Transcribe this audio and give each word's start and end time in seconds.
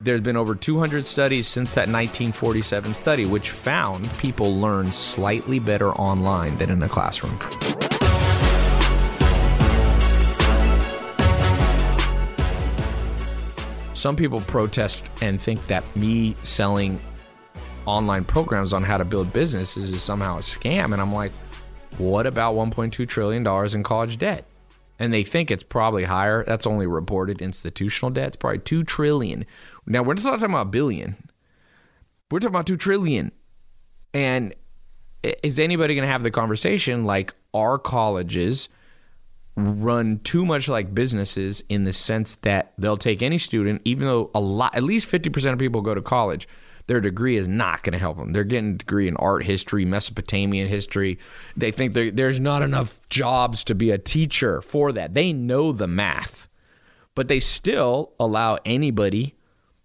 There's 0.00 0.20
been 0.20 0.36
over 0.36 0.54
200 0.54 1.04
studies 1.04 1.48
since 1.48 1.74
that 1.74 1.88
1947 1.88 2.94
study, 2.94 3.26
which 3.26 3.50
found 3.50 4.08
people 4.18 4.60
learn 4.60 4.92
slightly 4.92 5.58
better 5.58 5.90
online 5.94 6.56
than 6.58 6.70
in 6.70 6.80
a 6.84 6.88
classroom. 6.88 7.36
Some 13.94 14.14
people 14.14 14.40
protest 14.42 15.04
and 15.20 15.42
think 15.42 15.66
that 15.66 15.82
me 15.96 16.34
selling 16.44 17.00
online 17.84 18.22
programs 18.22 18.72
on 18.72 18.84
how 18.84 18.98
to 18.98 19.04
build 19.04 19.32
businesses 19.32 19.90
is 19.90 20.00
somehow 20.00 20.36
a 20.36 20.42
scam. 20.42 20.92
And 20.92 21.02
I'm 21.02 21.12
like, 21.12 21.32
what 21.96 22.24
about 22.24 22.54
$1.2 22.54 23.08
trillion 23.08 23.44
in 23.74 23.82
college 23.82 24.16
debt? 24.16 24.44
And 24.98 25.12
they 25.12 25.22
think 25.22 25.50
it's 25.50 25.62
probably 25.62 26.04
higher. 26.04 26.44
That's 26.44 26.66
only 26.66 26.86
reported 26.86 27.40
institutional 27.40 28.10
debt. 28.10 28.28
It's 28.28 28.36
probably 28.36 28.58
2 28.58 28.82
trillion. 28.84 29.46
Now, 29.86 30.02
we're 30.02 30.14
not 30.14 30.22
talking 30.22 30.46
about 30.46 30.70
billion. 30.70 31.16
We're 32.30 32.40
talking 32.40 32.54
about 32.54 32.66
2 32.66 32.76
trillion. 32.76 33.32
And 34.12 34.54
is 35.22 35.58
anybody 35.58 35.94
going 35.94 36.06
to 36.06 36.12
have 36.12 36.22
the 36.22 36.30
conversation 36.30 37.04
like 37.04 37.34
our 37.54 37.78
colleges 37.78 38.68
run 39.56 40.20
too 40.20 40.46
much 40.46 40.68
like 40.68 40.94
businesses 40.94 41.64
in 41.68 41.84
the 41.84 41.92
sense 41.92 42.36
that 42.36 42.72
they'll 42.78 42.96
take 42.96 43.22
any 43.22 43.38
student, 43.38 43.82
even 43.84 44.06
though 44.06 44.30
a 44.34 44.40
lot, 44.40 44.74
at 44.74 44.84
least 44.84 45.10
50% 45.10 45.52
of 45.52 45.58
people 45.58 45.80
go 45.80 45.94
to 45.94 46.02
college, 46.02 46.48
their 46.88 47.00
degree 47.00 47.36
is 47.36 47.46
not 47.46 47.82
going 47.82 47.92
to 47.92 47.98
help 47.98 48.18
them. 48.18 48.32
They're 48.32 48.44
getting 48.44 48.74
a 48.74 48.78
degree 48.78 49.06
in 49.06 49.16
art 49.16 49.44
history, 49.44 49.84
Mesopotamian 49.84 50.66
history. 50.66 51.18
They 51.56 51.70
think 51.70 51.94
there's 51.94 52.40
not 52.40 52.62
enough 52.62 52.98
jobs 53.08 53.62
to 53.64 53.74
be 53.74 53.90
a 53.90 53.98
teacher 53.98 54.60
for 54.60 54.90
that. 54.92 55.14
They 55.14 55.32
know 55.32 55.70
the 55.70 55.86
math, 55.86 56.48
but 57.14 57.28
they 57.28 57.38
still 57.38 58.12
allow 58.18 58.58
anybody 58.64 59.36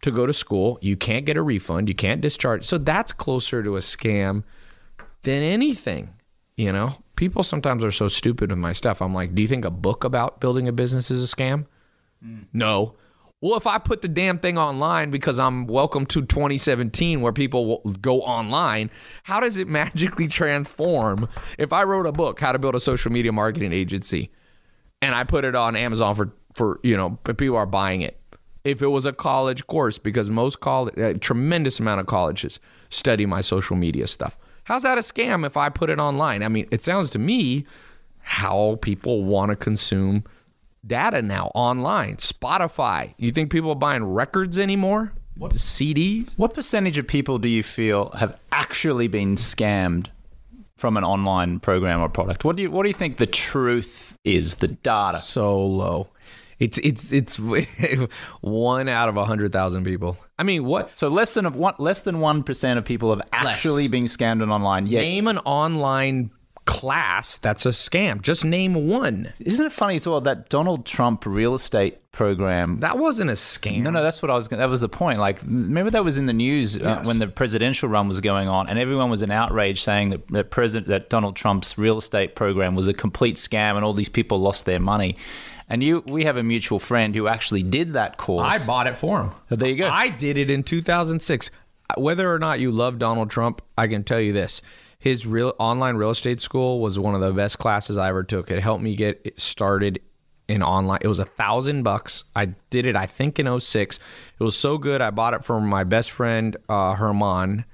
to 0.01 0.09
go 0.09 0.25
to 0.25 0.33
school. 0.33 0.79
You 0.81 0.97
can't 0.97 1.25
get 1.25 1.37
a 1.37 1.43
refund, 1.43 1.87
you 1.87 1.95
can't 1.95 2.21
discharge. 2.21 2.65
So 2.65 2.79
that's 2.79 3.13
closer 3.13 3.61
to 3.61 3.77
a 3.77 3.81
scam 3.81 4.43
than 5.21 5.43
anything, 5.43 6.09
you 6.57 6.71
know? 6.71 6.97
people 7.15 7.43
sometimes 7.43 7.83
are 7.83 7.91
so 7.91 8.07
stupid 8.07 8.49
with 8.49 8.59
my 8.59 8.73
stuff. 8.73 9.01
I'm 9.01 9.13
like, 9.13 9.35
do 9.35 9.41
you 9.41 9.47
think 9.47 9.65
a 9.65 9.71
book 9.71 10.03
about 10.03 10.39
building 10.39 10.67
a 10.67 10.71
business 10.71 11.11
is 11.11 11.23
a 11.23 11.35
scam? 11.35 11.65
Mm. 12.25 12.45
No. 12.53 12.95
Well, 13.43 13.57
if 13.57 13.67
I 13.67 13.77
put 13.77 14.01
the 14.01 14.07
damn 14.07 14.39
thing 14.39 14.57
online 14.57 15.11
because 15.11 15.37
I'm 15.37 15.67
welcome 15.67 16.05
to 16.05 16.21
2017 16.21 17.19
where 17.19 17.33
people 17.33 17.81
go 17.99 18.21
online, 18.21 18.89
how 19.23 19.41
does 19.41 19.57
it 19.57 19.67
magically 19.81 20.29
transform 20.29 21.27
if 21.57 21.73
I 21.73 21.83
wrote 21.83 22.05
a 22.05 22.13
book, 22.13 22.39
How 22.39 22.53
to 22.53 22.57
Build 22.57 22.73
a 22.73 22.79
Social 22.79 23.11
Media 23.11 23.33
Marketing 23.33 23.73
Agency, 23.73 24.31
and 25.01 25.13
I 25.13 25.25
put 25.25 25.43
it 25.43 25.55
on 25.55 25.75
Amazon 25.75 26.15
for, 26.15 26.31
for 26.53 26.79
you 26.83 26.95
know, 26.95 27.19
people 27.35 27.57
are 27.57 27.65
buying 27.65 27.99
it? 27.99 28.17
If 28.63 28.81
it 28.81 28.87
was 28.87 29.05
a 29.05 29.11
college 29.11 29.67
course, 29.67 29.97
because 29.97 30.29
most 30.29 30.61
college, 30.61 30.97
a 30.97 31.15
tremendous 31.15 31.81
amount 31.81 31.99
of 31.99 32.07
colleges 32.07 32.61
study 32.91 33.25
my 33.25 33.41
social 33.41 33.75
media 33.75 34.07
stuff. 34.07 34.37
How's 34.63 34.83
that 34.83 34.97
a 34.97 35.01
scam 35.01 35.45
if 35.45 35.57
I 35.57 35.67
put 35.67 35.89
it 35.89 35.99
online? 35.99 36.43
I 36.43 36.47
mean, 36.47 36.65
it 36.71 36.81
sounds 36.81 37.11
to 37.11 37.19
me 37.19 37.65
how 38.19 38.79
people 38.81 39.25
want 39.25 39.49
to 39.49 39.57
consume 39.57 40.23
data 40.85 41.21
now 41.21 41.51
online. 41.55 42.17
Spotify. 42.17 43.13
You 43.17 43.31
think 43.31 43.51
people 43.51 43.71
are 43.71 43.75
buying 43.75 44.03
records 44.03 44.57
anymore? 44.59 45.13
What 45.35 45.51
CDs? 45.53 46.37
What 46.37 46.53
percentage 46.53 46.97
of 46.97 47.07
people 47.07 47.39
do 47.39 47.49
you 47.49 47.63
feel 47.63 48.11
have 48.11 48.39
actually 48.51 49.07
been 49.07 49.35
scammed 49.35 50.07
from 50.77 50.97
an 50.97 51.03
online 51.03 51.59
program 51.59 52.01
or 52.01 52.09
product? 52.09 52.43
What 52.43 52.55
do 52.55 52.63
you 52.63 52.71
what 52.71 52.83
do 52.83 52.89
you 52.89 52.93
think 52.93 53.17
the 53.17 53.25
truth 53.25 54.15
is? 54.23 54.55
The 54.55 54.67
data 54.67 55.17
so 55.17 55.65
low. 55.65 56.09
It's 56.59 56.77
it's 56.77 57.11
it's 57.11 57.37
one 58.41 58.87
out 58.87 59.09
of 59.09 59.17
a 59.17 59.25
hundred 59.25 59.51
thousand 59.51 59.85
people. 59.85 60.17
I 60.37 60.43
mean, 60.43 60.65
what? 60.65 60.91
So 60.95 61.07
less 61.07 61.33
than 61.33 61.45
of 61.45 61.55
one 61.55 61.73
less 61.79 62.01
than 62.01 62.19
one 62.19 62.43
percent 62.43 62.77
of 62.77 62.85
people 62.85 63.09
have 63.09 63.27
actually 63.31 63.83
less. 63.83 63.91
been 63.91 64.03
scammed 64.05 64.41
on 64.43 64.51
online. 64.51 64.85
Yet. 64.85 65.01
Name 65.01 65.27
an 65.27 65.39
online 65.39 66.29
class 66.65 67.37
that's 67.37 67.65
a 67.65 67.69
scam. 67.69 68.21
Just 68.21 68.45
name 68.45 68.87
one. 68.87 69.33
Isn't 69.39 69.65
it 69.65 69.71
funny 69.71 69.97
as 69.97 70.07
well 70.07 70.21
that 70.21 70.49
Donald 70.49 70.85
Trump 70.85 71.25
real 71.25 71.55
estate 71.55 72.11
program 72.11 72.79
that 72.79 72.97
wasn't 72.97 73.29
a 73.29 73.33
scam? 73.33 73.81
No, 73.81 73.91
no, 73.91 74.03
that's 74.03 74.21
what 74.21 74.31
I 74.31 74.35
was. 74.35 74.47
That 74.47 74.69
was 74.69 74.81
the 74.81 74.89
point. 74.89 75.19
Like, 75.19 75.41
remember 75.41 75.91
that 75.91 76.05
was 76.05 76.17
in 76.17 76.25
the 76.25 76.33
news 76.33 76.75
uh, 76.75 76.79
yes. 76.81 76.99
uh, 76.99 77.03
when 77.05 77.19
the 77.19 77.27
presidential 77.27 77.89
run 77.89 78.07
was 78.07 78.21
going 78.21 78.47
on, 78.47 78.69
and 78.69 78.79
everyone 78.79 79.09
was 79.09 79.21
in 79.21 79.31
outrage 79.31 79.83
saying 79.83 80.11
that 80.11 80.27
that 80.29 80.51
president 80.51 80.87
that 80.87 81.09
Donald 81.09 81.35
Trump's 81.35 81.77
real 81.77 81.97
estate 81.97 82.35
program 82.35 82.75
was 82.75 82.87
a 82.87 82.93
complete 82.93 83.35
scam, 83.35 83.75
and 83.75 83.83
all 83.83 83.93
these 83.93 84.09
people 84.09 84.39
lost 84.39 84.65
their 84.65 84.79
money. 84.79 85.15
And 85.69 85.81
you, 85.81 86.03
we 86.05 86.25
have 86.25 86.37
a 86.37 86.43
mutual 86.43 86.77
friend 86.77 87.15
who 87.15 87.27
actually 87.27 87.63
did 87.63 87.93
that 87.93 88.17
course. 88.17 88.43
I 88.45 88.65
bought 88.65 88.85
it 88.85 88.97
for 88.97 89.21
him. 89.21 89.31
So 89.49 89.55
there 89.55 89.69
you 89.69 89.77
go. 89.77 89.89
I 89.89 90.09
did 90.09 90.37
it 90.37 90.49
in 90.49 90.63
2006. 90.63 91.49
Whether 91.97 92.31
or 92.31 92.39
not 92.39 92.59
you 92.59 92.71
love 92.71 92.99
Donald 92.99 93.29
Trump, 93.29 93.61
I 93.77 93.87
can 93.87 94.03
tell 94.03 94.19
you 94.19 94.33
this: 94.33 94.61
his 95.03 95.27
real 95.27 95.53
online 95.59 95.97
real 95.97 96.11
estate 96.11 96.39
school 96.39 96.79
was 96.79 96.97
one 96.97 97.13
of 97.13 97.19
the 97.19 97.33
best 97.33 97.59
classes 97.59 97.97
I 97.97 98.07
ever 98.07 98.23
took. 98.23 98.49
It 98.49 98.61
helped 98.61 98.81
me 98.81 98.95
get 98.95 99.37
started 99.37 99.99
in 100.47 100.63
online. 100.63 100.99
It 101.01 101.09
was 101.09 101.19
a 101.19 101.25
thousand 101.25 101.83
bucks. 101.83 102.23
I 102.37 102.45
did 102.69 102.85
it, 102.85 102.95
I 102.95 103.05
think, 103.05 103.37
in 103.37 103.59
06. 103.59 103.99
It 104.39 104.41
was 104.41 104.55
so 104.55 104.77
good. 104.77 105.01
I 105.01 105.09
bought 105.09 105.33
it 105.33 105.43
from 105.43 105.67
my 105.67 105.83
best 105.83 106.09
friend 106.09 106.55
uh, 106.69 106.93
Herman 106.93 107.65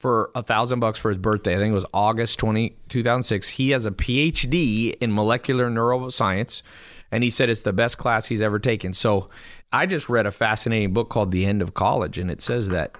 for 0.00 0.32
a 0.34 0.42
thousand 0.42 0.80
bucks 0.80 0.98
for 0.98 1.10
his 1.10 1.18
birthday. 1.18 1.54
I 1.54 1.58
think 1.58 1.70
it 1.70 1.74
was 1.74 1.86
August 1.94 2.40
20, 2.40 2.76
2006. 2.88 3.50
He 3.50 3.70
has 3.70 3.86
a 3.86 3.92
PhD 3.92 4.96
in 5.00 5.14
molecular 5.14 5.70
neuroscience 5.70 6.62
and 7.12 7.22
he 7.22 7.30
said 7.30 7.50
it's 7.50 7.60
the 7.60 7.72
best 7.72 7.98
class 7.98 8.26
he's 8.26 8.42
ever 8.42 8.58
taken. 8.58 8.92
So 8.92 9.30
I 9.72 9.86
just 9.86 10.08
read 10.08 10.26
a 10.26 10.32
fascinating 10.32 10.92
book 10.92 11.08
called 11.08 11.30
The 11.30 11.46
End 11.46 11.62
of 11.62 11.72
College, 11.72 12.18
and 12.18 12.28
it 12.32 12.40
says 12.40 12.70
that 12.70 12.96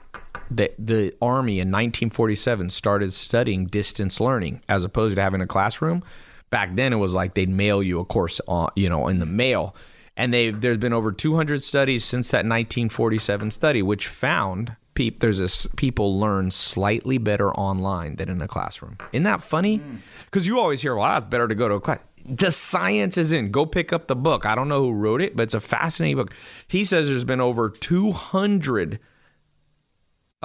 the, 0.51 0.73
the 0.79 1.15
Army 1.21 1.55
in 1.55 1.69
1947 1.69 2.71
started 2.71 3.13
studying 3.13 3.67
distance 3.67 4.21
learning 4.21 4.63
as 4.69 4.85
opposed 4.85 5.17
to 5.17 5.23
having 5.23 5.41
a 5.41 5.47
classroom. 5.47 6.03
Back 6.51 6.77
then, 6.77 6.93
it 6.93 6.97
was 6.97 7.15
like 7.15 7.35
they'd 7.35 7.49
mail 7.49 7.83
you 7.83 8.01
a 8.01 8.05
course, 8.05 8.41
on, 8.47 8.71
you 8.77 8.89
know, 8.89 9.09
in 9.09 9.19
the 9.19 9.27
mail. 9.27 9.75
And 10.17 10.33
they 10.33 10.51
there's 10.51 10.79
been 10.79 10.93
over 10.93 11.11
200 11.11 11.63
studies 11.63 12.05
since 12.05 12.31
that 12.31 12.39
1947 12.39 13.51
study, 13.51 13.83
which 13.83 14.07
found 14.07 14.77
pe- 14.95 15.11
there's 15.11 15.41
a, 15.41 15.69
people 15.77 16.21
learn 16.21 16.53
slightly 16.53 17.19
better 17.19 17.53
online 17.53 18.17
than 18.17 18.29
in 18.29 18.41
a 18.41 18.47
classroom. 18.47 18.97
Isn't 19.13 19.25
that 19.25 19.43
funny? 19.43 19.83
Because 20.27 20.45
mm. 20.45 20.49
you 20.49 20.61
always 20.61 20.83
hear, 20.83 20.95
well, 20.95 21.17
it's 21.17 21.27
better 21.27 21.49
to 21.49 21.55
go 21.57 21.69
to 21.69 21.75
a 21.75 21.81
class 21.81 21.99
the 22.27 22.51
science 22.51 23.19
is 23.19 23.33
in. 23.33 23.51
Go 23.51 23.67
pick 23.67 23.93
up 23.93 24.07
the 24.07 24.17
book. 24.17 24.47
I 24.47 24.55
don't 24.55 24.69
know 24.69 24.81
who 24.81 24.93
wrote 24.93 25.21
it, 25.21 25.37
but 25.37 25.43
it's 25.43 25.55
a 25.55 25.61
fascinating 25.61 26.17
book. 26.17 26.33
He 26.67 26.85
says 26.85 27.09
there's 27.09 27.25
been 27.25 27.41
over 27.41 27.69
200 27.69 28.99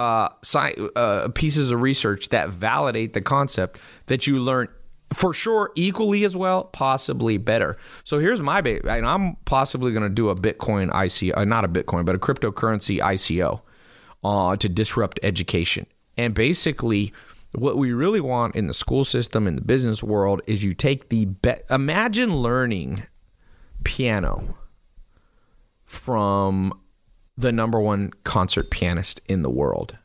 uh, 0.00 0.30
sci- 0.42 0.76
uh, 0.96 1.28
pieces 1.28 1.70
of 1.70 1.82
research 1.82 2.30
that 2.30 2.48
validate 2.48 3.12
the 3.12 3.20
concept 3.20 3.78
that 4.06 4.26
you 4.26 4.38
learn 4.38 4.66
for 5.12 5.34
sure 5.34 5.72
equally 5.74 6.24
as 6.24 6.34
well, 6.34 6.64
possibly 6.64 7.36
better. 7.36 7.76
So 8.04 8.18
here's 8.18 8.40
my 8.40 8.62
bait. 8.62 8.82
And 8.86 9.06
I'm 9.06 9.36
possibly 9.44 9.92
going 9.92 10.04
to 10.04 10.08
do 10.08 10.30
a 10.30 10.34
Bitcoin 10.34 10.90
ICO, 10.90 11.36
uh, 11.36 11.44
not 11.44 11.66
a 11.66 11.68
Bitcoin, 11.68 12.06
but 12.06 12.14
a 12.14 12.18
cryptocurrency 12.18 12.98
ICO 12.98 13.60
uh, 14.24 14.56
to 14.56 14.68
disrupt 14.70 15.20
education. 15.22 15.86
And 16.16 16.32
basically, 16.32 17.12
what 17.52 17.76
we 17.76 17.92
really 17.92 18.22
want 18.22 18.56
in 18.56 18.68
the 18.68 18.74
school 18.74 19.04
system 19.04 19.46
in 19.46 19.54
the 19.54 19.62
business 19.62 20.02
world 20.02 20.40
is 20.46 20.64
you 20.64 20.72
take 20.72 21.10
the 21.10 21.28
imagine 21.68 22.36
learning 22.36 23.02
piano 23.84 24.56
from 25.84 26.72
the 27.40 27.52
number 27.52 27.80
one 27.80 28.12
concert 28.24 28.70
pianist 28.70 29.20
in 29.26 29.42
the 29.42 29.50
world. 29.50 29.96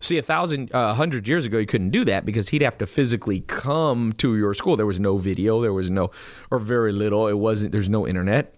See, 0.00 0.18
a 0.18 0.22
thousand, 0.22 0.70
a 0.72 0.76
uh, 0.76 0.94
hundred 0.94 1.26
years 1.26 1.46
ago, 1.46 1.56
you 1.56 1.66
couldn't 1.66 1.90
do 1.90 2.04
that 2.04 2.26
because 2.26 2.50
he'd 2.50 2.62
have 2.62 2.76
to 2.78 2.86
physically 2.86 3.40
come 3.40 4.12
to 4.14 4.36
your 4.36 4.52
school. 4.52 4.76
There 4.76 4.84
was 4.84 5.00
no 5.00 5.16
video, 5.16 5.62
there 5.62 5.72
was 5.72 5.90
no, 5.90 6.10
or 6.50 6.58
very 6.58 6.92
little. 6.92 7.26
It 7.26 7.38
wasn't. 7.38 7.72
There's 7.72 7.88
no 7.88 8.06
internet. 8.06 8.54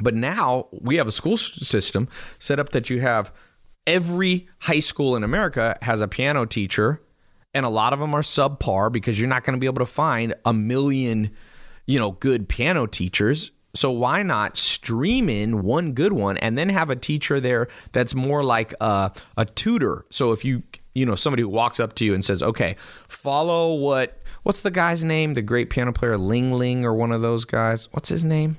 But 0.00 0.14
now 0.14 0.68
we 0.72 0.96
have 0.96 1.06
a 1.06 1.12
school 1.12 1.36
system 1.36 2.08
set 2.38 2.58
up 2.58 2.70
that 2.70 2.90
you 2.90 3.00
have 3.00 3.32
every 3.86 4.48
high 4.60 4.80
school 4.80 5.16
in 5.16 5.22
America 5.24 5.76
has 5.82 6.00
a 6.00 6.08
piano 6.08 6.46
teacher 6.46 7.02
and 7.54 7.66
a 7.66 7.68
lot 7.68 7.92
of 7.92 7.98
them 7.98 8.14
are 8.14 8.22
subpar 8.22 8.90
because 8.90 9.18
you're 9.18 9.28
not 9.28 9.44
going 9.44 9.54
to 9.54 9.60
be 9.60 9.66
able 9.66 9.84
to 9.84 9.86
find 9.86 10.34
a 10.44 10.52
million, 10.52 11.30
you 11.86 11.98
know, 11.98 12.12
good 12.12 12.48
piano 12.48 12.86
teachers. 12.86 13.50
So 13.74 13.90
why 13.90 14.22
not 14.22 14.56
stream 14.56 15.28
in 15.28 15.62
one 15.62 15.92
good 15.92 16.12
one 16.12 16.36
and 16.36 16.58
then 16.58 16.68
have 16.68 16.90
a 16.90 16.96
teacher 16.96 17.40
there 17.40 17.68
that's 17.92 18.14
more 18.14 18.44
like 18.44 18.74
a, 18.80 19.12
a 19.36 19.44
tutor? 19.46 20.04
So 20.10 20.32
if 20.32 20.44
you 20.44 20.62
you 20.94 21.06
know 21.06 21.14
somebody 21.14 21.42
who 21.42 21.48
walks 21.48 21.80
up 21.80 21.94
to 21.94 22.04
you 22.04 22.12
and 22.12 22.24
says, 22.24 22.42
"Okay, 22.42 22.76
follow 23.08 23.74
what 23.74 24.18
what's 24.42 24.60
the 24.60 24.70
guy's 24.70 25.02
name? 25.02 25.34
The 25.34 25.42
great 25.42 25.70
piano 25.70 25.92
player 25.92 26.18
Ling 26.18 26.52
Ling 26.52 26.84
or 26.84 26.94
one 26.94 27.12
of 27.12 27.22
those 27.22 27.44
guys. 27.44 27.88
What's 27.92 28.08
his 28.08 28.24
name?" 28.24 28.58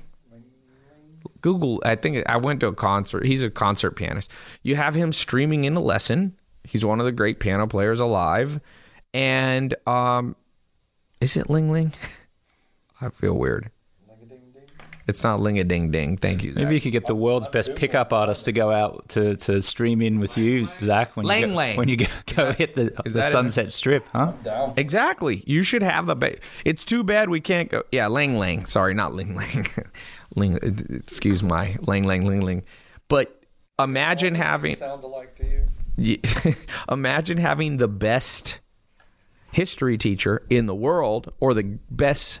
Google. 1.40 1.80
I 1.84 1.94
think 1.94 2.26
I 2.26 2.38
went 2.38 2.60
to 2.60 2.68
a 2.68 2.74
concert. 2.74 3.24
He's 3.24 3.42
a 3.42 3.50
concert 3.50 3.92
pianist. 3.92 4.30
You 4.62 4.76
have 4.76 4.94
him 4.94 5.12
streaming 5.12 5.64
in 5.64 5.76
a 5.76 5.80
lesson. 5.80 6.36
He's 6.64 6.84
one 6.84 6.98
of 6.98 7.06
the 7.06 7.12
great 7.12 7.38
piano 7.38 7.66
players 7.66 8.00
alive 8.00 8.60
and 9.14 9.74
um, 9.86 10.34
is 11.20 11.36
it 11.36 11.48
Ling 11.48 11.70
Ling? 11.70 11.92
I 13.00 13.08
feel 13.08 13.34
weird. 13.34 13.70
It's 15.06 15.22
not 15.22 15.38
ling 15.40 15.58
a 15.58 15.64
ding 15.64 15.90
ding. 15.90 16.16
Thank 16.16 16.42
you. 16.42 16.52
Zach. 16.54 16.62
Maybe 16.62 16.76
you 16.76 16.80
could 16.80 16.92
get 16.92 17.06
the 17.06 17.14
world's 17.14 17.46
best 17.48 17.74
pickup 17.74 18.12
artist 18.12 18.46
to 18.46 18.52
go 18.52 18.70
out 18.70 19.06
to, 19.10 19.36
to 19.36 19.60
stream 19.60 20.00
in 20.00 20.18
with 20.18 20.38
you, 20.38 20.66
Zach. 20.80 21.14
When 21.14 21.26
Lang 21.26 21.40
you 21.42 21.46
go, 21.48 21.54
Lang. 21.54 21.76
when 21.76 21.88
you 21.88 21.96
go, 21.98 22.06
go 22.34 22.52
hit 22.52 22.74
the, 22.74 22.84
the 23.04 23.10
that 23.10 23.26
it? 23.28 23.32
Sunset 23.32 23.70
Strip, 23.72 24.06
huh? 24.12 24.32
Exactly. 24.78 25.42
You 25.46 25.62
should 25.62 25.82
have 25.82 26.06
the. 26.06 26.16
Ba- 26.16 26.36
it's 26.64 26.84
too 26.84 27.04
bad 27.04 27.28
we 27.28 27.40
can't 27.40 27.68
go. 27.68 27.82
Yeah, 27.92 28.06
Lang 28.06 28.38
Lang. 28.38 28.64
Sorry, 28.64 28.94
not 28.94 29.12
Ling 29.14 29.36
Lang. 29.36 29.66
Ling. 30.36 30.58
Excuse 30.90 31.42
my 31.42 31.76
Lang 31.82 32.04
Lang 32.04 32.24
Ling 32.26 32.40
Ling. 32.40 32.62
But 33.08 33.38
imagine 33.78 34.34
having. 34.34 34.76
sound 34.76 35.04
alike 35.04 35.34
to 35.36 35.44
you? 35.46 35.62
Ye- 35.96 36.22
imagine 36.90 37.36
having 37.36 37.76
the 37.76 37.88
best 37.88 38.60
history 39.52 39.98
teacher 39.98 40.42
in 40.50 40.66
the 40.66 40.74
world 40.74 41.32
or 41.40 41.54
the 41.54 41.78
best 41.90 42.40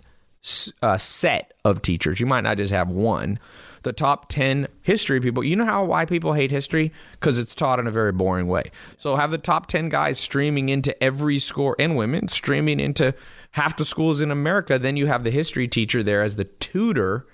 uh, 0.82 0.96
set 0.96 1.54
of 1.64 1.82
teachers. 1.82 2.20
You 2.20 2.26
might 2.26 2.42
not 2.42 2.56
just 2.56 2.72
have 2.72 2.90
one. 2.90 3.38
The 3.82 3.92
top 3.92 4.28
10 4.30 4.68
history 4.82 5.20
people. 5.20 5.44
You 5.44 5.56
know 5.56 5.64
how 5.64 5.84
why 5.84 6.06
people 6.06 6.32
hate 6.32 6.50
history? 6.50 6.92
Because 7.12 7.38
it's 7.38 7.54
taught 7.54 7.78
in 7.78 7.86
a 7.86 7.90
very 7.90 8.12
boring 8.12 8.48
way. 8.48 8.70
So 8.96 9.16
have 9.16 9.30
the 9.30 9.38
top 9.38 9.66
10 9.66 9.90
guys 9.90 10.18
streaming 10.18 10.70
into 10.70 11.02
every 11.02 11.38
score 11.38 11.76
and 11.78 11.96
women 11.96 12.28
streaming 12.28 12.80
into 12.80 13.14
half 13.52 13.76
the 13.76 13.84
schools 13.84 14.20
in 14.20 14.30
America. 14.30 14.78
Then 14.78 14.96
you 14.96 15.06
have 15.06 15.22
the 15.22 15.30
history 15.30 15.68
teacher 15.68 16.02
there 16.02 16.22
as 16.22 16.36
the 16.36 16.44
tutor. 16.44 17.26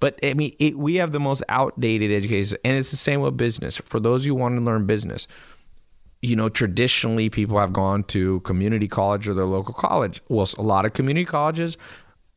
But 0.00 0.18
I 0.22 0.34
mean, 0.34 0.54
it, 0.58 0.76
we 0.76 0.96
have 0.96 1.12
the 1.12 1.20
most 1.20 1.42
outdated 1.48 2.10
education, 2.10 2.58
and 2.64 2.76
it's 2.76 2.90
the 2.90 2.96
same 2.96 3.20
with 3.20 3.36
business. 3.36 3.76
For 3.76 4.00
those 4.00 4.24
who 4.24 4.34
want 4.34 4.58
to 4.58 4.62
learn 4.62 4.86
business, 4.86 5.28
you 6.20 6.36
know, 6.36 6.48
traditionally 6.48 7.30
people 7.30 7.58
have 7.58 7.72
gone 7.72 8.02
to 8.04 8.40
community 8.40 8.88
college 8.88 9.28
or 9.28 9.34
their 9.34 9.44
local 9.44 9.74
college. 9.74 10.22
Well, 10.28 10.48
a 10.58 10.62
lot 10.62 10.84
of 10.84 10.92
community 10.92 11.24
colleges, 11.26 11.76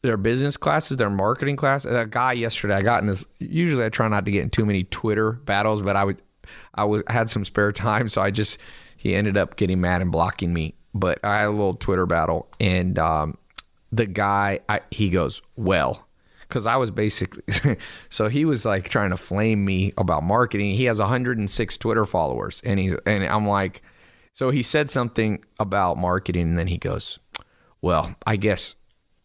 their 0.01 0.17
business 0.17 0.57
classes, 0.57 0.97
their 0.97 1.09
marketing 1.09 1.55
class. 1.55 1.85
A 1.85 2.05
guy 2.05 2.33
yesterday, 2.33 2.75
I 2.75 2.81
got 2.81 3.01
in 3.01 3.07
this. 3.07 3.25
Usually, 3.39 3.83
I 3.83 3.89
try 3.89 4.07
not 4.07 4.25
to 4.25 4.31
get 4.31 4.43
in 4.43 4.49
too 4.49 4.65
many 4.65 4.83
Twitter 4.85 5.31
battles, 5.31 5.81
but 5.81 5.95
I 5.95 6.03
would, 6.03 6.21
I 6.75 6.85
was 6.85 7.03
had 7.07 7.29
some 7.29 7.45
spare 7.45 7.71
time, 7.71 8.09
so 8.09 8.21
I 8.21 8.31
just 8.31 8.57
he 8.97 9.15
ended 9.15 9.37
up 9.37 9.55
getting 9.55 9.81
mad 9.81 10.01
and 10.01 10.11
blocking 10.11 10.53
me. 10.53 10.75
But 10.93 11.19
I 11.23 11.39
had 11.39 11.47
a 11.47 11.51
little 11.51 11.75
Twitter 11.75 12.05
battle, 12.05 12.47
and 12.59 12.97
um, 12.97 13.37
the 13.91 14.05
guy, 14.05 14.61
I, 14.67 14.81
he 14.91 15.09
goes, 15.09 15.41
well 15.55 16.07
because 16.47 16.65
I 16.65 16.77
was 16.77 16.91
basically 16.91 17.43
so 18.09 18.29
he 18.29 18.45
was 18.45 18.65
like 18.65 18.89
trying 18.89 19.09
to 19.09 19.17
flame 19.17 19.65
me 19.65 19.93
about 19.97 20.23
marketing. 20.23 20.75
He 20.75 20.85
has 20.85 20.99
106 20.99 21.77
Twitter 21.77 22.05
followers, 22.05 22.61
and 22.63 22.79
he 22.79 22.95
and 23.05 23.25
I'm 23.25 23.47
like, 23.47 23.81
so 24.33 24.49
he 24.49 24.63
said 24.63 24.89
something 24.89 25.43
about 25.59 25.97
marketing, 25.97 26.43
and 26.43 26.57
then 26.57 26.67
he 26.67 26.77
goes, 26.77 27.19
"Well, 27.81 28.15
I 28.25 28.37
guess 28.37 28.75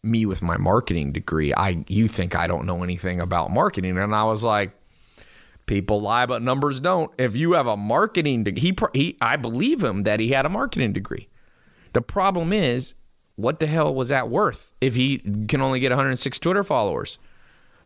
me 0.03 0.25
with 0.25 0.41
my 0.41 0.57
marketing 0.57 1.11
degree, 1.11 1.53
I 1.53 1.83
you 1.87 2.07
think 2.07 2.35
I 2.35 2.47
don't 2.47 2.65
know 2.65 2.83
anything 2.83 3.19
about 3.21 3.51
marketing?" 3.51 3.97
And 3.97 4.15
I 4.15 4.23
was 4.23 4.43
like. 4.43 4.71
People 5.65 6.01
lie, 6.01 6.25
but 6.25 6.41
numbers 6.41 6.81
don't. 6.81 7.09
If 7.17 7.37
you 7.37 7.53
have 7.53 7.67
a 7.67 7.77
marketing 7.77 8.43
degree, 8.43 8.61
he, 8.61 8.75
he, 8.93 9.17
I 9.21 9.37
believe 9.37 9.81
him 9.81 10.03
that 10.03 10.19
he 10.19 10.31
had 10.31 10.45
a 10.45 10.49
marketing 10.49 10.91
degree. 10.91 11.29
The 11.93 12.01
problem 12.01 12.51
is, 12.51 12.95
what 13.35 13.59
the 13.59 13.67
hell 13.67 13.95
was 13.95 14.09
that 14.09 14.29
worth 14.29 14.71
if 14.81 14.95
he 14.95 15.19
can 15.47 15.61
only 15.61 15.79
get 15.79 15.91
106 15.91 16.39
Twitter 16.39 16.63
followers? 16.63 17.17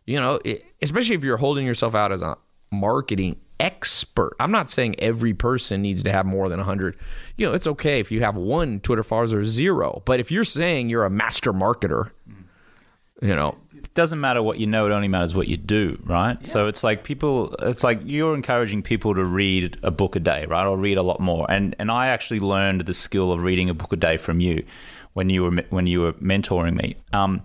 You 0.06 0.20
know, 0.20 0.40
it, 0.44 0.64
especially 0.82 1.14
if 1.14 1.22
you're 1.22 1.36
holding 1.36 1.66
yourself 1.66 1.94
out 1.94 2.10
as 2.10 2.20
a 2.20 2.36
marketing 2.72 3.36
expert. 3.60 4.34
I'm 4.40 4.50
not 4.50 4.70
saying 4.70 4.96
every 5.00 5.34
person 5.34 5.82
needs 5.82 6.02
to 6.02 6.12
have 6.12 6.26
more 6.26 6.48
than 6.48 6.58
100. 6.58 6.96
You 7.36 7.46
know, 7.46 7.54
it's 7.54 7.66
okay 7.66 8.00
if 8.00 8.10
you 8.10 8.20
have 8.22 8.36
one 8.36 8.80
Twitter 8.80 9.02
followers 9.02 9.32
or 9.34 9.44
zero, 9.44 10.02
but 10.04 10.20
if 10.20 10.30
you're 10.30 10.44
saying 10.44 10.88
you're 10.88 11.04
a 11.04 11.10
master 11.10 11.52
marketer, 11.52 12.10
you 13.20 13.34
know, 13.34 13.56
It 13.74 13.92
doesn't 13.94 14.20
matter 14.20 14.42
what 14.42 14.58
you 14.58 14.66
know; 14.66 14.86
it 14.86 14.92
only 14.92 15.08
matters 15.08 15.34
what 15.34 15.48
you 15.48 15.56
do, 15.56 15.98
right? 16.04 16.44
So 16.46 16.68
it's 16.68 16.84
like 16.84 17.02
people, 17.02 17.54
it's 17.60 17.82
like 17.82 18.00
you're 18.04 18.34
encouraging 18.34 18.82
people 18.82 19.14
to 19.14 19.24
read 19.24 19.76
a 19.82 19.90
book 19.90 20.14
a 20.14 20.20
day, 20.20 20.46
right, 20.46 20.64
or 20.66 20.76
read 20.76 20.98
a 20.98 21.02
lot 21.02 21.18
more. 21.18 21.50
And 21.50 21.74
and 21.80 21.90
I 21.90 22.08
actually 22.08 22.40
learned 22.40 22.82
the 22.82 22.94
skill 22.94 23.32
of 23.32 23.42
reading 23.42 23.70
a 23.70 23.74
book 23.74 23.92
a 23.92 23.96
day 23.96 24.16
from 24.18 24.40
you 24.40 24.64
when 25.14 25.30
you 25.30 25.42
were 25.44 25.62
when 25.70 25.86
you 25.88 26.00
were 26.00 26.12
mentoring 26.14 26.76
me. 26.76 26.96
Um, 27.12 27.42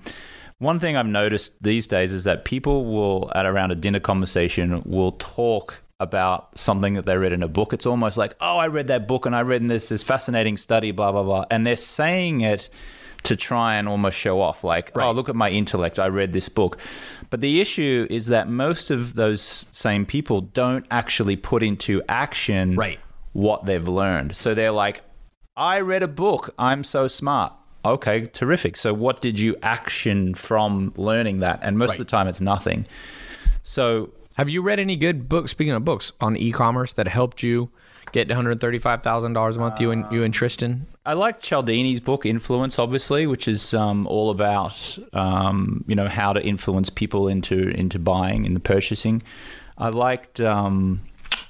one 0.60 0.80
thing 0.80 0.96
I've 0.96 1.08
noticed 1.08 1.54
these 1.62 1.88
days 1.88 2.14
is 2.14 2.24
that 2.24 2.46
people 2.46 2.86
will, 2.86 3.32
at 3.36 3.46
around 3.46 3.72
a 3.72 3.76
dinner 3.76 4.00
conversation, 4.00 4.82
will 4.86 5.14
talk 5.14 5.83
about 6.00 6.58
something 6.58 6.96
that 6.96 7.06
they 7.06 7.16
read 7.18 7.32
in 7.32 7.44
a 7.44 7.48
book. 7.48 7.74
It's 7.74 7.86
almost 7.86 8.18
like, 8.18 8.36
oh, 8.42 8.58
I 8.58 8.68
read 8.68 8.88
that 8.88 9.08
book 9.08 9.26
and 9.26 9.36
I 9.36 9.42
read 9.42 9.68
this 9.68 9.90
this 9.90 10.04
fascinating 10.04 10.58
study, 10.58 10.92
blah 10.92 11.12
blah 11.12 11.24
blah, 11.24 11.46
and 11.50 11.66
they're 11.66 11.76
saying 11.76 12.42
it 12.42 12.70
to 13.24 13.38
try 13.38 13.76
and 13.76 13.88
almost 13.88 14.18
show 14.18 14.42
off, 14.42 14.66
like, 14.66 14.92
oh, 14.98 15.12
look 15.14 15.30
at 15.30 15.36
my 15.36 15.50
intellect, 15.50 15.98
I 15.98 16.08
read 16.08 16.34
this 16.34 16.50
book. 16.50 16.78
But 17.30 17.40
the 17.40 17.62
issue 17.62 18.06
is 18.10 18.26
that 18.26 18.50
most 18.50 18.92
of 18.92 19.16
those 19.16 19.42
same 19.72 20.06
people 20.06 20.42
don't 20.42 20.86
actually 20.92 21.38
put 21.38 21.64
into 21.64 22.02
action 22.10 22.76
Right. 22.76 23.00
what 23.32 23.66
they've 23.66 23.88
learned. 23.88 24.36
So 24.36 24.54
they're 24.54 24.74
like, 24.74 25.04
I 25.56 25.80
read 25.80 26.04
a 26.04 26.08
book, 26.08 26.54
I'm 26.60 26.84
so 26.84 27.08
smart. 27.08 27.54
Okay, 27.86 28.26
terrific. 28.26 28.76
So 28.76 28.94
what 28.94 29.22
did 29.22 29.40
you 29.40 29.56
action 29.64 30.34
from 30.36 30.94
learning 30.98 31.40
that? 31.40 31.60
And 31.62 31.78
most 31.78 31.94
of 31.94 31.98
the 32.00 32.06
time 32.06 32.28
it's 32.28 32.42
nothing. 32.42 32.86
So 33.62 34.10
have 34.38 34.50
you 34.50 34.62
read 34.62 34.80
any 34.80 34.96
good 34.96 35.30
books? 35.30 35.52
Speaking 35.52 35.74
of 35.74 35.86
books 35.86 36.12
on 36.20 36.36
e-commerce 36.38 36.94
that 36.94 37.08
helped 37.08 37.44
you 37.44 37.70
get 38.12 38.28
135 38.28 39.04
thousand 39.04 39.34
dollars 39.34 39.58
a 39.58 39.60
month, 39.60 39.80
you 39.80 39.92
and 39.92 40.06
you 40.12 40.24
and 40.24 40.34
Tristan. 40.34 40.86
I 41.06 41.14
like 41.14 41.42
Cialdini's 41.42 42.00
book 42.00 42.26
Influence, 42.26 42.80
obviously, 42.80 43.28
which 43.28 43.48
is 43.48 43.74
um, 43.74 44.08
all 44.08 44.30
about 44.30 44.98
um, 45.14 45.84
you 45.88 45.96
know 45.96 46.08
how 46.08 46.34
to 46.34 46.42
influence 46.42 46.90
people 46.90 47.28
into 47.28 47.70
into 47.70 48.00
buying 48.00 48.46
and 48.46 48.64
purchasing. 48.64 49.22
I 49.78 49.90
liked 49.90 50.40
um, 50.40 51.02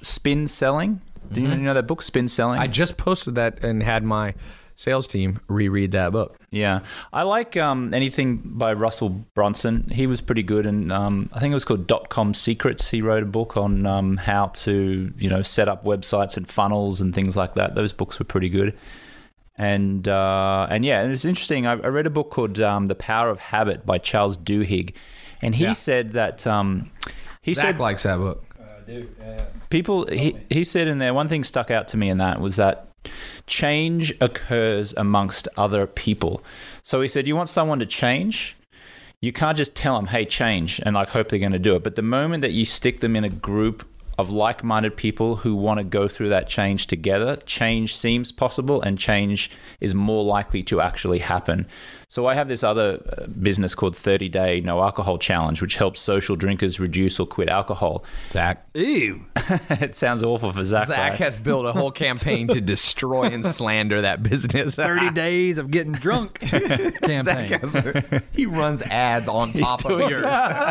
Spin 0.02 0.48
Selling. 0.48 1.00
Do 1.32 1.40
you 1.40 1.48
know 1.48 1.74
that 1.74 1.86
book, 1.86 2.02
Spin 2.02 2.28
Selling? 2.28 2.60
I 2.60 2.66
just 2.66 2.96
posted 2.96 3.36
that 3.36 3.64
and 3.64 3.82
had 3.82 4.04
my 4.04 4.34
sales 4.76 5.08
team 5.08 5.40
reread 5.48 5.92
that 5.92 6.12
book. 6.12 6.36
Yeah, 6.54 6.80
I 7.12 7.22
like 7.22 7.56
um, 7.56 7.92
anything 7.92 8.40
by 8.44 8.74
Russell 8.74 9.08
Brunson. 9.08 9.88
He 9.90 10.06
was 10.06 10.20
pretty 10.20 10.42
good, 10.44 10.66
and 10.66 10.92
um, 10.92 11.28
I 11.32 11.40
think 11.40 11.50
it 11.50 11.54
was 11.54 11.64
called 11.64 11.86
Dot 11.88 12.10
Com 12.10 12.32
Secrets. 12.32 12.88
He 12.90 13.02
wrote 13.02 13.22
a 13.24 13.26
book 13.26 13.56
on 13.56 13.86
um, 13.86 14.16
how 14.16 14.46
to 14.64 15.12
you 15.18 15.28
know 15.28 15.42
set 15.42 15.68
up 15.68 15.84
websites 15.84 16.36
and 16.36 16.48
funnels 16.48 17.00
and 17.00 17.12
things 17.14 17.36
like 17.36 17.54
that. 17.56 17.74
Those 17.74 17.92
books 17.92 18.18
were 18.20 18.24
pretty 18.24 18.48
good. 18.48 18.76
And 19.56 20.06
uh, 20.08 20.66
and 20.70 20.84
yeah, 20.84 21.00
and 21.02 21.12
it's 21.12 21.24
interesting. 21.24 21.66
I, 21.66 21.72
I 21.72 21.86
read 21.88 22.06
a 22.06 22.10
book 22.10 22.30
called 22.30 22.60
um, 22.60 22.86
The 22.86 22.94
Power 22.94 23.30
of 23.30 23.38
Habit 23.38 23.86
by 23.86 23.98
Charles 23.98 24.36
Duhigg, 24.36 24.94
and 25.42 25.54
he 25.54 25.64
Yeah. 25.64 25.72
said 25.72 26.12
that 26.12 26.46
um, 26.46 26.90
he 27.42 27.54
Zach 27.54 27.64
said 27.64 27.80
likes 27.80 28.02
that 28.04 28.16
book. 28.18 28.44
I 28.60 28.84
do. 28.86 29.08
Yeah. 29.20 29.46
people 29.70 30.06
he, 30.10 30.36
he 30.50 30.62
said 30.64 30.88
in 30.88 30.98
there 30.98 31.14
one 31.14 31.28
thing 31.28 31.42
stuck 31.44 31.70
out 31.70 31.88
to 31.88 31.96
me 31.96 32.10
in 32.10 32.18
that 32.18 32.40
was 32.40 32.56
that 32.56 32.88
change 33.46 34.14
occurs 34.20 34.94
amongst 34.96 35.48
other 35.56 35.86
people. 35.86 36.42
So 36.82 37.00
he 37.00 37.08
said 37.08 37.26
you 37.26 37.36
want 37.36 37.48
someone 37.48 37.78
to 37.78 37.86
change? 37.86 38.56
You 39.20 39.32
can't 39.32 39.56
just 39.56 39.74
tell 39.74 39.96
them 39.96 40.06
hey 40.06 40.24
change 40.24 40.80
and 40.84 40.94
like 40.94 41.08
hope 41.08 41.28
they're 41.28 41.38
going 41.38 41.52
to 41.52 41.58
do 41.58 41.74
it. 41.74 41.82
But 41.82 41.96
the 41.96 42.02
moment 42.02 42.42
that 42.42 42.52
you 42.52 42.64
stick 42.64 43.00
them 43.00 43.16
in 43.16 43.24
a 43.24 43.30
group 43.30 43.86
of 44.18 44.30
like-minded 44.30 44.96
people 44.96 45.36
who 45.36 45.54
want 45.54 45.78
to 45.78 45.84
go 45.84 46.06
through 46.06 46.28
that 46.28 46.48
change 46.48 46.86
together 46.86 47.36
change 47.46 47.96
seems 47.96 48.30
possible 48.30 48.80
and 48.82 48.98
change 48.98 49.50
is 49.80 49.94
more 49.94 50.24
likely 50.24 50.62
to 50.62 50.80
actually 50.80 51.18
happen. 51.18 51.66
So 52.08 52.26
i 52.26 52.34
have 52.34 52.48
this 52.48 52.62
other 52.62 53.02
uh, 53.18 53.26
business 53.26 53.74
called 53.74 53.96
30 53.96 54.28
day 54.28 54.60
no 54.60 54.82
alcohol 54.82 55.18
challenge 55.18 55.60
which 55.60 55.76
helps 55.76 56.00
social 56.00 56.36
drinkers 56.36 56.78
reduce 56.78 57.18
or 57.18 57.26
quit 57.26 57.48
alcohol. 57.48 58.04
Zach. 58.28 58.66
Ew. 58.74 59.24
it 59.70 59.94
sounds 59.94 60.22
awful 60.22 60.52
for 60.52 60.64
Zach. 60.64 60.88
Zach 60.88 60.98
right? 60.98 61.18
has 61.18 61.36
built 61.36 61.66
a 61.66 61.72
whole 61.72 61.90
campaign 62.04 62.48
to 62.48 62.60
destroy 62.60 63.24
and 63.24 63.44
slander 63.44 64.02
that 64.02 64.22
business. 64.22 64.74
30 64.76 65.10
days 65.10 65.58
of 65.58 65.70
getting 65.70 65.92
drunk 65.92 66.40
campaign. 66.40 67.48
Has- 67.60 68.22
he 68.32 68.46
runs 68.46 68.82
ads 68.82 69.28
on 69.28 69.50
He's 69.50 69.60
top 69.64 69.84
of 69.84 70.10
yours. 70.10 70.26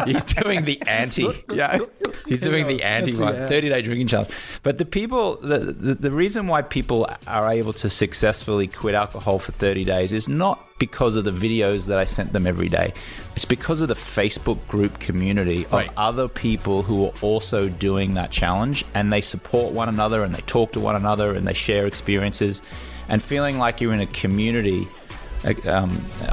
he's 0.07 0.23
doing 0.23 0.65
the 0.65 0.81
anti. 0.83 1.27
yeah, 1.53 1.79
he's 2.27 2.41
doing 2.41 2.67
the 2.67 2.83
anti 2.83 3.15
one. 3.17 3.33
Thirty 3.35 3.69
day 3.69 3.81
drinking 3.81 4.07
challenge. 4.07 4.31
But 4.63 4.77
the 4.77 4.85
people, 4.85 5.35
the, 5.37 5.59
the, 5.59 5.95
the 5.95 6.11
reason 6.11 6.47
why 6.47 6.61
people 6.61 7.07
are 7.27 7.51
able 7.51 7.73
to 7.73 7.89
successfully 7.89 8.67
quit 8.67 8.95
alcohol 8.95 9.39
for 9.39 9.51
30 9.51 9.83
days 9.85 10.13
is 10.13 10.27
not 10.27 10.65
because 10.87 11.15
of 11.15 11.23
the 11.23 11.31
videos 11.31 11.85
that 11.87 11.97
I 11.97 12.05
sent 12.05 12.33
them 12.33 12.45
every 12.45 12.67
day. 12.67 12.93
It's 13.35 13.45
because 13.45 13.79
of 13.81 13.87
the 13.87 13.99
Facebook 14.17 14.59
group 14.67 14.99
community 14.99 15.65
of 15.67 15.71
Right. 15.73 15.91
other 15.95 16.27
people 16.27 16.83
who 16.83 17.05
are 17.05 17.13
also 17.21 17.69
doing 17.69 18.15
that 18.15 18.31
challenge 18.31 18.83
and 18.93 19.13
they 19.13 19.21
support 19.21 19.73
one 19.73 19.87
another 19.87 20.23
and 20.25 20.35
they 20.35 20.41
talk 20.41 20.73
to 20.73 20.79
one 20.79 20.95
another 20.95 21.31
and 21.35 21.47
they 21.47 21.53
share 21.53 21.85
experiences 21.85 22.61
and 23.07 23.23
feeling 23.23 23.57
like 23.57 23.79
you're 23.81 23.93
in 23.93 24.01
a 24.01 24.07
community 24.23 24.87
um, 25.67 25.89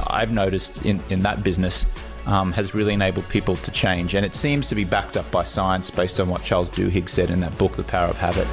I've 0.07 0.31
noticed 0.31 0.85
in, 0.85 1.01
in 1.09 1.21
that 1.23 1.43
business 1.43 1.85
um, 2.25 2.51
has 2.53 2.73
really 2.73 2.93
enabled 2.93 3.27
people 3.29 3.55
to 3.57 3.71
change. 3.71 4.13
And 4.15 4.25
it 4.25 4.35
seems 4.35 4.69
to 4.69 4.75
be 4.75 4.85
backed 4.85 5.17
up 5.17 5.29
by 5.31 5.43
science 5.43 5.89
based 5.89 6.19
on 6.19 6.29
what 6.29 6.43
Charles 6.43 6.69
Duhigg 6.69 7.09
said 7.09 7.29
in 7.29 7.39
that 7.41 7.57
book, 7.57 7.75
The 7.75 7.83
Power 7.83 8.07
of 8.07 8.17
Habit. 8.17 8.47